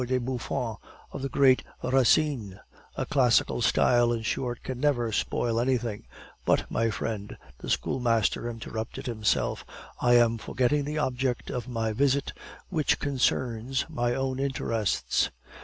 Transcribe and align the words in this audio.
de 0.07 0.17
Buffon, 0.17 0.77
of 1.11 1.21
the 1.21 1.29
great 1.29 1.63
Racine 1.83 2.59
a 2.95 3.05
classical 3.05 3.61
style, 3.61 4.11
in 4.11 4.23
short, 4.23 4.63
can 4.63 4.79
never 4.79 5.11
spoil 5.11 5.59
anything 5.59 6.07
But, 6.43 6.65
my 6.71 6.89
friend," 6.89 7.37
the 7.59 7.69
schoolmaster 7.69 8.49
interrupted 8.49 9.05
himself, 9.05 9.63
"I 9.99 10.15
was 10.25 10.41
forgetting 10.41 10.85
the 10.85 10.97
object 10.97 11.51
of 11.51 11.67
my 11.67 11.93
visit, 11.93 12.33
which 12.69 12.97
concerns 12.97 13.85
my 13.89 14.15
own 14.15 14.39
interests." 14.39 15.29